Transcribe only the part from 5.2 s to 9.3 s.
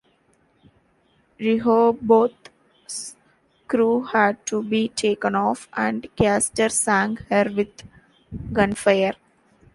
off, and "Castor" sank her with gunfire.